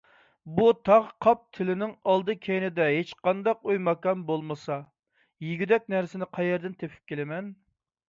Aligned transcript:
بۇ 0.59 0.63
تاغ 0.87 1.11
قاپتىلىنىڭ 1.25 1.93
ئالدى- 2.13 2.37
كەينىدە 2.47 2.89
ھېچقانداق 2.95 3.61
ئۆي- 3.69 3.83
ماكان 3.91 4.27
بولمىسا، 4.33 4.81
يېگۈدەك 5.53 5.89
نەرسىنى 5.97 6.33
قەيەردىن 6.39 6.79
تېپىپ 6.83 7.11
كېلىمەن؟ 7.15 7.59